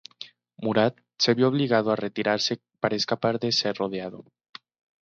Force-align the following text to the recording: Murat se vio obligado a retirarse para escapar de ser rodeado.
Murat 0.65 0.97
se 1.19 1.35
vio 1.35 1.49
obligado 1.51 1.87
a 1.91 1.95
retirarse 2.05 2.53
para 2.81 2.95
escapar 3.01 3.35
de 3.43 3.49
ser 3.59 3.73
rodeado. 3.81 4.19